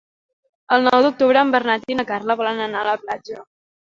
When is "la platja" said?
2.91-3.41